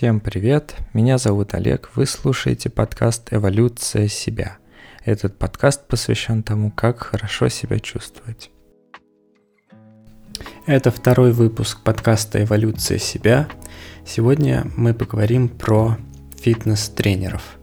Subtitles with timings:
[0.00, 4.56] Всем привет, меня зовут Олег, вы слушаете подкаст «Эволюция себя».
[5.04, 8.50] Этот подкаст посвящен тому, как хорошо себя чувствовать.
[10.64, 13.46] Это второй выпуск подкаста «Эволюция себя».
[14.06, 15.98] Сегодня мы поговорим про
[16.40, 17.58] фитнес-тренеров.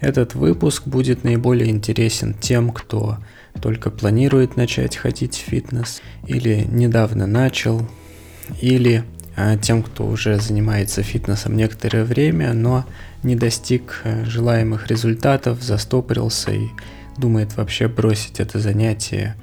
[0.00, 3.18] Этот выпуск будет наиболее интересен тем, кто
[3.62, 7.88] только планирует начать ходить в фитнес, или недавно начал,
[8.60, 9.04] или
[9.62, 12.84] тем, кто уже занимается фитнесом некоторое время, но
[13.22, 16.68] не достиг э, желаемых результатов, застопорился и
[17.16, 19.36] думает вообще бросить это занятие,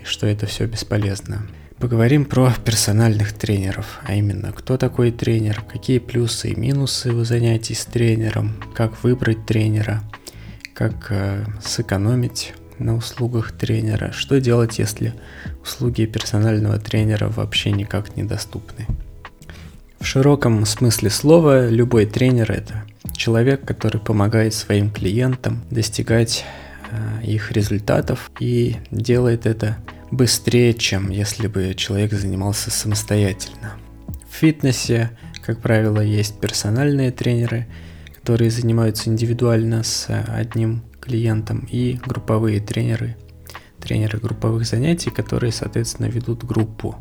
[0.00, 1.42] и что это все бесполезно.
[1.78, 7.74] Поговорим про персональных тренеров, а именно, кто такой тренер, какие плюсы и минусы у занятий
[7.74, 10.02] с тренером, как выбрать тренера,
[10.74, 15.14] как э, сэкономить на услугах тренера, что делать, если
[15.62, 18.86] услуги персонального тренера вообще никак недоступны.
[20.00, 26.44] В широком смысле слова любой тренер это человек, который помогает своим клиентам достигать
[26.90, 29.76] э, их результатов и делает это
[30.10, 33.74] быстрее, чем если бы человек занимался самостоятельно.
[34.28, 35.10] В фитнесе,
[35.44, 37.66] как правило, есть персональные тренеры,
[38.16, 43.16] которые занимаются индивидуально с одним клиентом, и групповые тренеры,
[43.78, 46.96] тренеры групповых занятий, которые, соответственно, ведут группу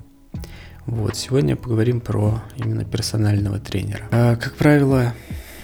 [0.90, 4.08] вот, сегодня поговорим про именно персонального тренера.
[4.12, 5.14] А, как правило,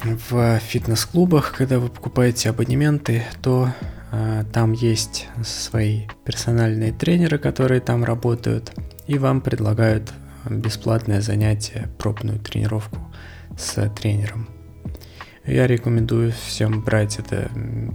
[0.03, 3.73] в фитнес-клубах, когда вы покупаете абонементы, то
[4.11, 8.71] а, там есть свои персональные тренеры, которые там работают,
[9.07, 10.13] и вам предлагают
[10.49, 12.99] бесплатное занятие, пробную тренировку
[13.57, 14.47] с тренером.
[15.45, 17.49] Я рекомендую всем брать это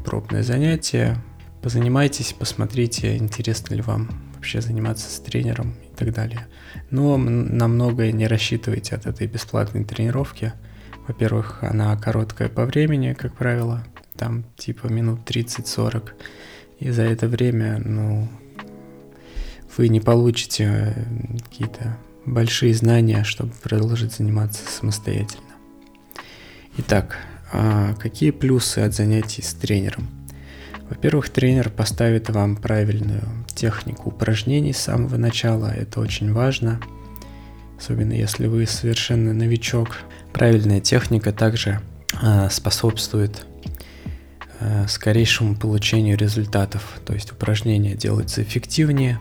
[0.05, 1.17] пробное занятие.
[1.63, 6.47] Позанимайтесь, посмотрите, интересно ли вам вообще заниматься с тренером и так далее.
[6.91, 10.55] Но на многое не рассчитывайте от этой бесплатной тренировки.
[11.07, 13.85] Во-первых, она короткая по времени, как правило,
[14.17, 16.13] там типа минут 30-40.
[16.79, 18.29] И за это время, ну,
[19.77, 25.45] вы не получите э, какие-то большие знания, чтобы продолжить заниматься самостоятельно.
[26.79, 27.19] Итак,
[27.53, 30.20] а какие плюсы от занятий с тренером?
[30.91, 36.81] Во-первых, тренер поставит вам правильную технику упражнений с самого начала, это очень важно,
[37.79, 39.99] особенно если вы совершенно новичок.
[40.33, 41.81] Правильная техника также
[42.21, 43.47] э, способствует
[44.59, 49.21] э, скорейшему получению результатов, то есть упражнения делаются эффективнее,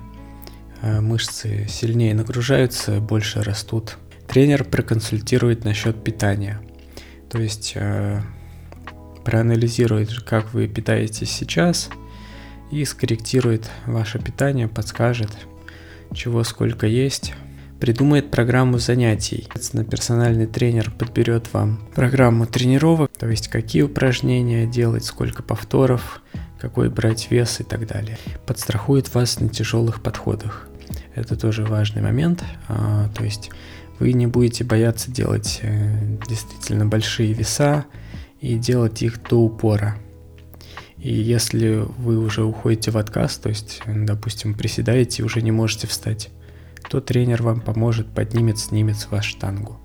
[0.81, 3.97] э, мышцы сильнее нагружаются, больше растут.
[4.27, 6.59] Тренер проконсультирует насчет питания,
[7.29, 7.75] то есть
[9.29, 11.89] проанализирует, как вы питаетесь сейчас,
[12.71, 15.29] и скорректирует ваше питание, подскажет,
[16.15, 17.35] чего сколько есть,
[17.79, 19.43] придумает программу занятий.
[19.43, 26.23] Соответственно, персональный тренер подберет вам программу тренировок, то есть какие упражнения делать, сколько повторов,
[26.59, 28.17] какой брать вес и так далее.
[28.47, 30.67] Подстрахует вас на тяжелых подходах.
[31.13, 33.51] Это тоже важный момент, а, то есть
[33.99, 37.85] вы не будете бояться делать э, действительно большие веса,
[38.39, 39.97] и делать их до упора.
[40.97, 45.87] И если вы уже уходите в отказ, то есть, допустим, приседаете и уже не можете
[45.87, 46.29] встать,
[46.89, 49.79] то тренер вам поможет, поднимет, снимет с штангу.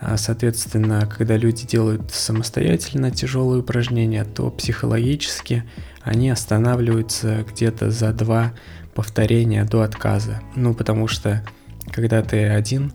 [0.00, 5.62] А, соответственно, когда люди делают самостоятельно тяжелые упражнения, то психологически
[6.02, 8.52] они останавливаются где-то за два
[8.94, 10.40] повторения до отказа.
[10.56, 11.44] Ну, потому что
[11.92, 12.92] когда ты один,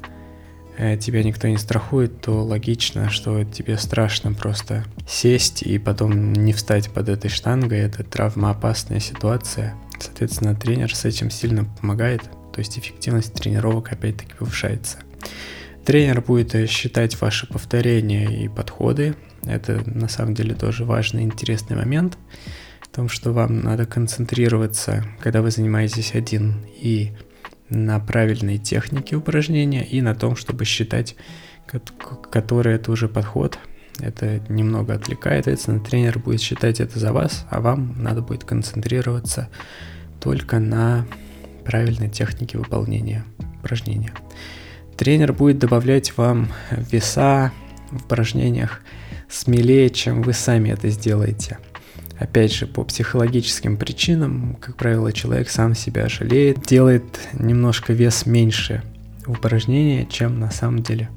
[0.99, 6.89] тебя никто не страхует, то логично, что тебе страшно просто сесть и потом не встать
[6.91, 7.79] под этой штангой.
[7.79, 9.75] Это травмоопасная ситуация.
[9.99, 12.21] Соответственно, тренер с этим сильно помогает,
[12.53, 14.99] то есть эффективность тренировок опять-таки повышается.
[15.87, 19.15] Тренер будет э, считать ваши повторения и подходы.
[19.43, 22.17] Это на самом деле тоже важный интересный момент.
[22.81, 27.13] В том, что вам надо концентрироваться, когда вы занимаетесь один, и
[27.69, 31.15] на правильной технике упражнения и на том, чтобы считать,
[32.31, 33.59] который это уже подход.
[33.99, 39.49] Это немного отвлекает, соответственно, тренер будет считать это за вас, а вам надо будет концентрироваться
[40.19, 41.07] только на
[41.65, 43.25] правильной технике выполнения
[43.59, 44.13] упражнения.
[44.95, 47.51] Тренер будет добавлять вам веса
[47.91, 48.81] в упражнениях
[49.29, 51.57] смелее, чем вы сами это сделаете.
[52.19, 57.03] Опять же, по психологическим причинам, как правило, человек сам себя жалеет, делает
[57.33, 58.81] немножко вес меньше
[59.25, 61.09] в упражнении, чем на самом деле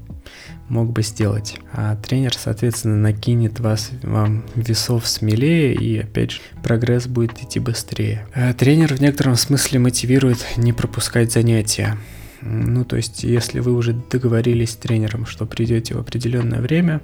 [0.69, 1.59] мог бы сделать.
[1.73, 8.27] А тренер, соответственно, накинет вас, вам весов смелее, и опять же, прогресс будет идти быстрее.
[8.35, 11.99] А тренер в некотором смысле мотивирует не пропускать занятия.
[12.43, 17.01] Ну, то есть, если вы уже договорились с тренером, что придете в определенное время,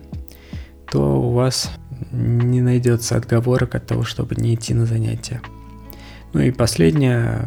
[0.90, 1.70] то у вас
[2.12, 5.40] не найдется отговорок от того, чтобы не идти на занятия.
[6.32, 7.44] Ну и последнее,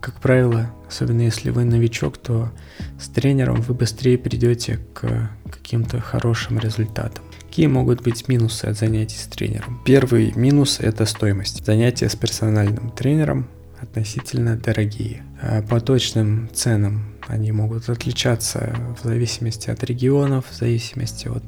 [0.00, 2.50] как правило, особенно если вы новичок, то
[2.98, 7.24] с тренером вы быстрее придете к каким-то хорошим результатам.
[7.48, 9.82] Какие могут быть минусы от занятий с тренером?
[9.84, 11.66] Первый минус– это стоимость.
[11.66, 13.48] Занятия с персональным тренером
[13.80, 15.22] относительно дорогие.
[15.42, 21.42] А по точным ценам они могут отличаться в зависимости от регионов, в зависимости от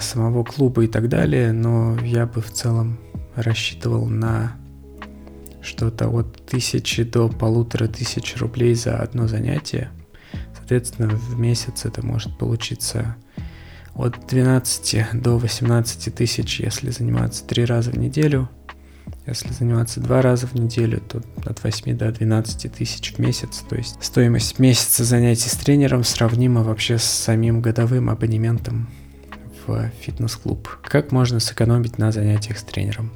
[0.00, 2.98] самого клуба и так далее, но я бы в целом
[3.34, 4.56] рассчитывал на
[5.60, 9.90] что-то от тысячи до полутора тысяч рублей за одно занятие.
[10.56, 13.16] Соответственно, в месяц это может получиться
[13.94, 18.48] от 12 до 18 тысяч, если заниматься три раза в неделю.
[19.26, 23.64] Если заниматься два раза в неделю, то от 8 до 12 тысяч в месяц.
[23.68, 28.88] То есть стоимость месяца занятий с тренером сравнима вообще с самим годовым абонементом
[29.66, 30.68] в фитнес-клуб.
[30.82, 33.12] Как можно сэкономить на занятиях с тренером?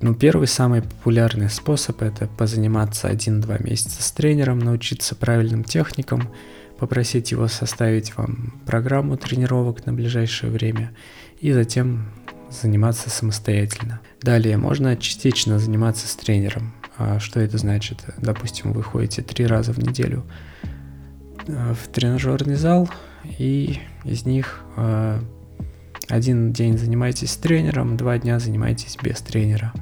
[0.00, 6.28] Ну, первый самый популярный способ– это позаниматься 1-2 месяца с тренером, научиться правильным техникам–
[6.78, 10.92] попросить его составить вам программу тренировок на ближайшее время
[11.40, 12.10] и затем
[12.50, 14.00] заниматься самостоятельно.
[14.20, 16.74] Далее можно частично заниматься с тренером.
[16.96, 18.04] А что это значит?
[18.18, 20.24] Допустим, вы ходите три раза в неделю
[21.46, 22.88] э, в тренажерный зал,
[23.38, 25.20] и из них э,
[26.08, 29.72] один день занимаетесь с тренером, два дня занимаетесь без тренера.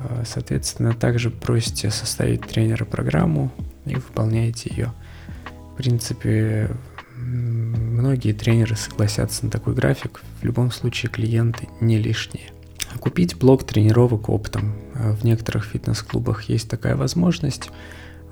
[0.00, 3.50] Э, соответственно, также просите составить тренера программу
[3.86, 4.92] и выполняете ее.
[5.72, 6.70] В принципе,
[7.16, 10.22] многие тренеры согласятся на такой график.
[10.40, 12.50] В любом случае клиенты не лишние.
[13.00, 14.74] Купить блок тренировок оптом.
[14.94, 17.72] В некоторых фитнес-клубах есть такая возможность а,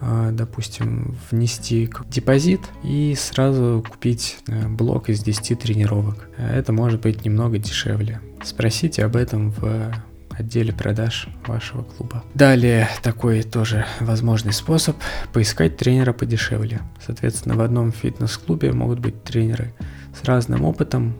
[0.00, 6.28] допустим, внести депозит и сразу купить э, блок из 10 тренировок.
[6.38, 8.20] Это может быть немного дешевле.
[8.42, 9.92] Спросите об этом в
[10.30, 12.24] отделе продаж вашего клуба.
[12.34, 14.96] Далее такой тоже возможный способ
[15.32, 16.80] поискать тренера подешевле.
[17.04, 19.74] Соответственно, в одном фитнес-клубе могут быть тренеры
[20.18, 21.14] с разным опытом,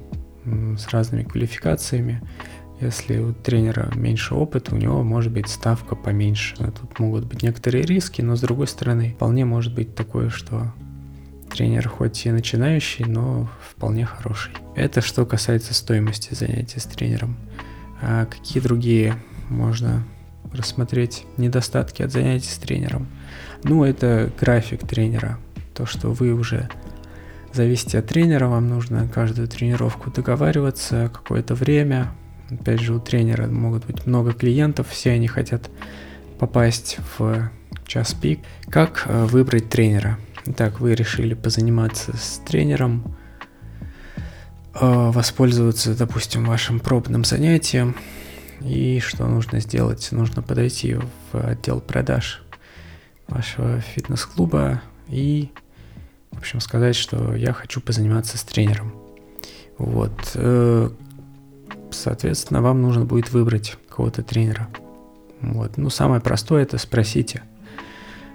[0.44, 2.22] с разными квалификациями.
[2.80, 6.56] Если у тренера меньше опыта, у него может быть ставка поменьше.
[6.56, 10.72] Тут могут быть некоторые риски, но с другой стороны, вполне может быть такое, что
[11.50, 14.52] тренер хоть и начинающий, но вполне хороший.
[14.76, 17.36] Это что касается стоимости занятий с тренером.
[18.00, 19.14] А какие другие
[19.50, 20.04] можно
[20.52, 23.08] рассмотреть недостатки от занятий с тренером?
[23.62, 25.38] Ну, это график тренера.
[25.74, 26.70] То, что вы уже
[27.52, 32.10] зависите от тренера, вам нужно каждую тренировку договариваться, какое-то время.
[32.50, 35.70] Опять же, у тренера могут быть много клиентов, все они хотят
[36.38, 37.50] попасть в
[37.86, 38.40] час пик.
[38.68, 40.18] Как э, выбрать тренера?
[40.46, 43.16] Итак, вы решили позаниматься с тренером,
[44.74, 47.96] Э, воспользоваться, допустим, вашим пробным занятием.
[48.60, 50.08] И что нужно сделать?
[50.12, 52.42] Нужно подойти в отдел продаж
[53.26, 55.50] вашего фитнес-клуба и,
[56.30, 58.94] в общем, сказать, что я хочу позаниматься с тренером.
[59.78, 60.12] Вот.
[61.92, 64.68] Соответственно, вам нужно будет выбрать кого-то тренера.
[65.40, 65.76] Вот.
[65.76, 67.42] Ну, самое простое это спросите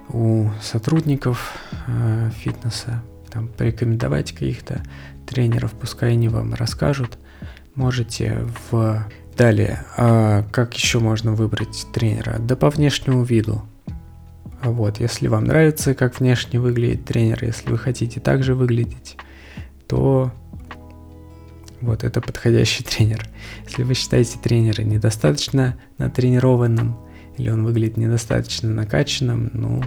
[0.08, 1.52] у сотрудников
[1.86, 4.82] э, фитнеса, там, порекомендовать каких-то
[5.26, 7.18] тренеров, пускай они вам расскажут.
[7.74, 9.06] Можете в...
[9.36, 12.38] Далее, а как еще можно выбрать тренера?
[12.38, 13.62] Да по внешнему виду.
[14.62, 19.18] Вот, если вам нравится, как внешне выглядит тренер, если вы хотите также выглядеть,
[19.86, 20.32] то
[21.80, 23.26] вот это подходящий тренер.
[23.66, 26.96] Если вы считаете тренера недостаточно натренированным,
[27.38, 29.82] или он выглядит недостаточно накачанным, ну,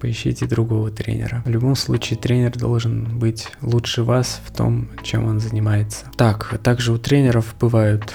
[0.00, 1.42] поищите другого тренера.
[1.46, 6.06] В любом случае тренер должен быть лучше вас в том, чем он занимается.
[6.16, 8.14] Так, также у тренеров бывают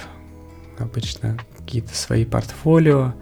[0.77, 3.15] обычно какие-то свои портфолио,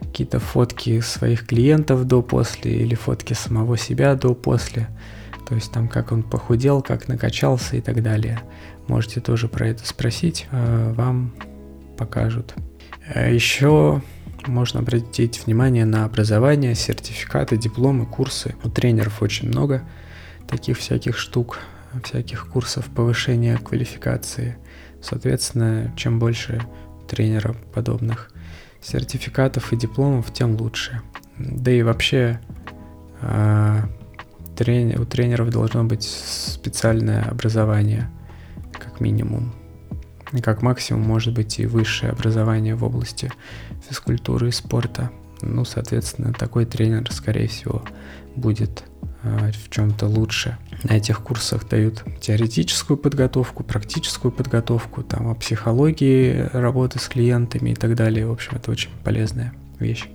[0.00, 4.88] какие-то фотки своих клиентов до-после или фотки самого себя до-после.
[5.48, 8.40] То есть там как он похудел, как накачался и так далее.
[8.86, 11.34] Можете тоже про это спросить, а, вам
[11.96, 12.54] покажут.
[13.14, 14.02] А Еще
[14.46, 18.54] можно обратить внимание на образование, сертификаты, дипломы, курсы.
[18.62, 19.82] У тренеров очень много
[20.48, 21.58] таких всяких штук,
[22.02, 24.56] всяких курсов повышения квалификации.
[25.02, 26.62] Соответственно, чем больше
[27.08, 28.30] тренеров подобных
[28.80, 31.00] сертификатов и дипломов, тем лучше.
[31.38, 32.40] Да и вообще
[33.20, 33.82] э,
[34.56, 38.10] трени- у тренеров должно быть специальное образование,
[38.72, 39.52] как минимум
[40.42, 43.30] как максимум может быть и высшее образование в области
[43.88, 45.10] физкультуры и спорта.
[45.42, 47.82] ну, соответственно, такой тренер, скорее всего,
[48.34, 48.84] будет
[49.22, 50.56] э, в чем-то лучше.
[50.84, 57.74] На этих курсах дают теоретическую подготовку, практическую подготовку, там о психологии работы с клиентами и
[57.74, 58.26] так далее.
[58.26, 60.06] В общем, это очень полезная вещь.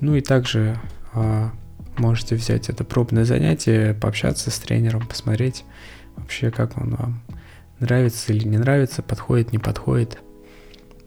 [0.00, 0.78] Ну и также
[1.14, 1.48] э,
[1.98, 5.64] можете взять это пробное занятие, пообщаться с тренером, посмотреть
[6.16, 7.22] вообще, как он вам
[7.80, 10.18] нравится или не нравится, подходит, не подходит.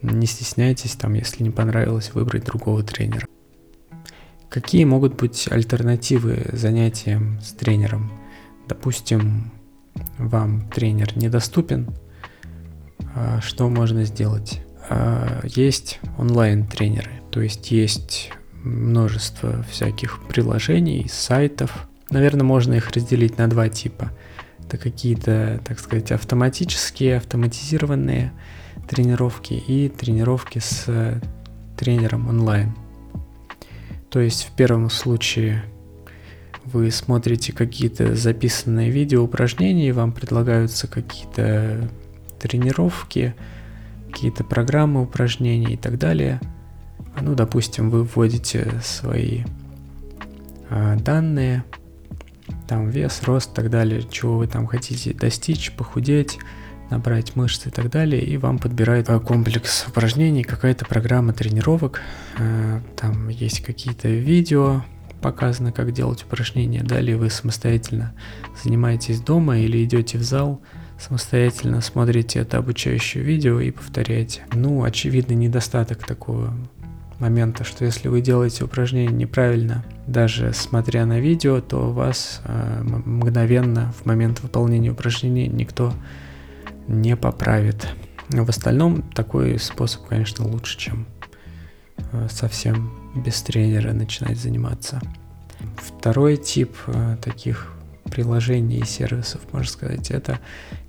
[0.01, 3.27] Не стесняйтесь, там, если не понравилось, выбрать другого тренера.
[4.49, 8.11] Какие могут быть альтернативы занятиям с тренером?
[8.67, 9.51] Допустим,
[10.17, 11.93] вам тренер недоступен,
[13.13, 14.61] а что можно сделать?
[14.89, 18.31] А, есть онлайн-тренеры, то есть есть
[18.63, 21.87] множество всяких приложений, сайтов.
[22.09, 24.11] Наверное, можно их разделить на два типа.
[24.65, 28.31] Это какие-то, так сказать, автоматические, автоматизированные
[28.87, 31.21] тренировки и тренировки с
[31.77, 32.75] тренером онлайн.
[34.09, 35.63] То есть в первом случае
[36.65, 41.89] вы смотрите какие-то записанные видео упражнения, вам предлагаются какие-то
[42.39, 43.35] тренировки,
[44.11, 46.39] какие-то программы упражнений и так далее–
[47.21, 49.43] ну, допустим, вы вводите свои
[50.69, 51.63] э, данные,
[52.67, 56.39] там вес, рост и так далее, чего вы там хотите достичь, похудеть,
[56.89, 62.01] набрать мышцы и так далее, и вам подбирает а, комплекс упражнений, какая-то программа тренировок,
[62.37, 64.83] э, там есть какие-то видео,
[65.21, 68.13] показано, как делать упражнения, далее вы самостоятельно
[68.63, 70.61] занимаетесь дома или идете в зал,
[70.97, 74.43] самостоятельно смотрите это обучающее видео и повторяете.
[74.53, 76.53] Ну, очевидный недостаток такого
[77.19, 83.93] момента, что если вы делаете упражнение неправильно, даже смотря на видео, то вас э, мгновенно
[83.99, 85.93] в момент выполнения упражнения никто
[86.87, 87.87] не поправит.
[88.29, 91.05] Но в остальном такой способ, конечно, лучше, чем
[92.11, 95.01] э, совсем без тренера начинать заниматься.
[95.77, 97.73] Второй тип э, таких
[98.05, 100.39] приложений и сервисов, можно сказать, это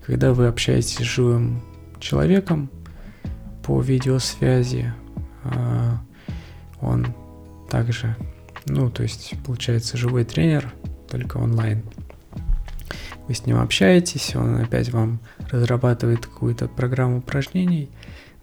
[0.06, 1.62] когда вы общаетесь с живым
[1.98, 2.70] человеком
[3.62, 4.92] по видеосвязи,
[5.44, 5.92] э,
[6.80, 7.14] он
[7.68, 8.16] также,
[8.66, 10.72] ну, то есть, получается, живой тренер,
[11.08, 11.82] только онлайн.
[13.28, 15.20] Вы с ним общаетесь, он опять вам
[15.50, 17.88] разрабатывает какую-то программу упражнений,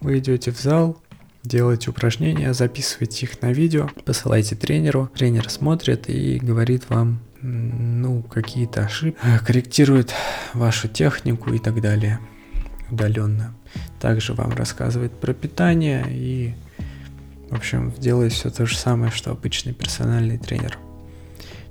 [0.00, 0.98] вы идете в зал,
[1.42, 8.84] делаете упражнения, записываете их на видео, посылаете тренеру, тренер смотрит и говорит вам, ну, какие-то
[8.84, 10.12] ошибки, корректирует
[10.54, 12.18] вашу технику и так далее
[12.90, 13.54] удаленно.
[14.00, 16.54] Также вам рассказывает про питание и
[17.50, 20.78] в общем, делает все то же самое, что обычный персональный тренер.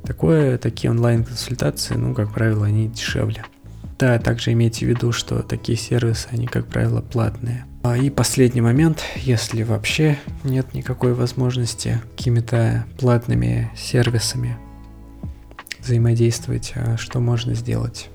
[0.04, 3.44] Такое, такие онлайн-консультации, ну, как правило, они дешевле.
[4.00, 7.66] Да, также имейте в виду, что такие сервисы, они, как правило, платные.
[7.84, 14.58] А, и последний момент, если вообще нет никакой возможности какими-то платными сервисами
[15.80, 18.10] взаимодействовать, а что можно сделать?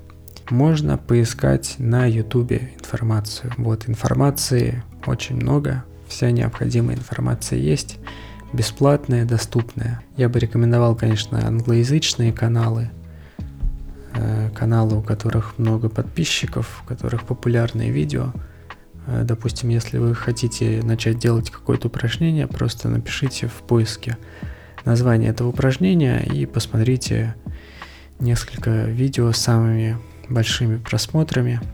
[0.51, 3.53] Можно поискать на YouTube информацию.
[3.57, 7.99] Вот информации очень много, Вся необходимая информация есть,
[8.53, 10.03] бесплатная, доступная.
[10.19, 12.91] Я бы рекомендовал, конечно, англоязычные каналы,
[14.15, 18.35] э, каналы, у которых много подписчиков, у которых популярные видео.
[19.07, 24.19] Э, допустим, если вы хотите начать делать какое-то упражнение, просто напишите в поиске
[24.85, 27.35] название этого упражнения и посмотрите
[28.21, 29.97] несколько видео с самыми
[30.29, 31.59] большими просмотрами–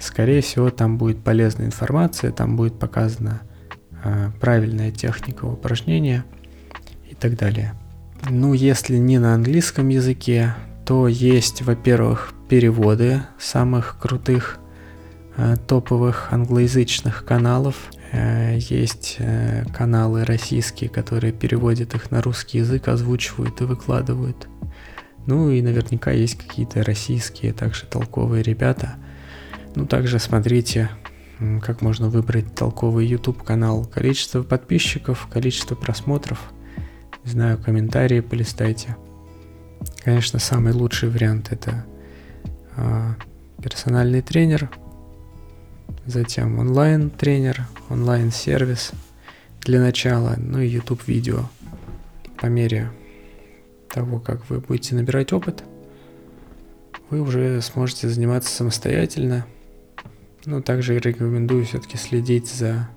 [0.00, 3.42] Скорее всего, там будет полезная информация, там будет показана
[4.02, 6.24] э, правильная техника упражнения
[7.08, 7.74] и так далее.
[8.30, 10.54] Ну, если не на английском языке,
[10.86, 14.58] то есть, во-первых, переводы самых крутых
[15.36, 17.76] э, топовых англоязычных каналов.
[18.12, 24.48] Э, есть э, каналы российские, которые переводят их на русский язык, озвучивают и выкладывают.
[25.26, 28.94] Ну и наверняка есть какие-то российские также толковые ребята–
[29.74, 30.90] ну, также смотрите,
[31.62, 33.84] как можно выбрать толковый YouTube канал.
[33.84, 36.52] Количество подписчиков, количество просмотров.
[37.24, 38.96] Не знаю, комментарии полистайте.
[40.04, 41.84] Конечно, самый лучший вариант это
[42.76, 43.14] э,
[43.62, 44.70] персональный тренер,
[46.06, 48.92] затем онлайн-тренер, онлайн-сервис
[49.60, 51.48] для начала, ну и YouTube видео.
[52.38, 52.90] По мере
[53.88, 55.62] того, как вы будете набирать опыт,
[57.10, 59.46] вы уже сможете заниматься самостоятельно,
[60.46, 62.88] ну, также рекомендую все-таки следить за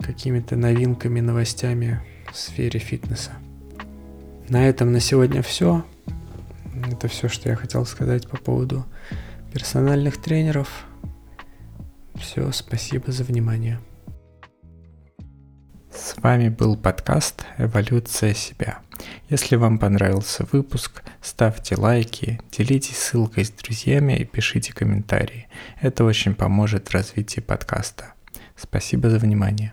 [0.00, 2.00] какими-то новинками, новостями
[2.32, 3.32] в сфере фитнеса.
[4.48, 5.84] На этом на сегодня все.
[6.90, 8.84] Это все, что я хотел сказать по поводу
[9.52, 10.86] персональных тренеров.
[12.14, 13.78] Все, спасибо за внимание.
[15.92, 18.80] С вами был подкаст «Эволюция себя».
[19.28, 25.48] Если вам понравился выпуск, ставьте лайки, делитесь ссылкой с друзьями и пишите комментарии.
[25.80, 28.14] Это очень поможет в развитии подкаста.
[28.56, 29.72] Спасибо за внимание.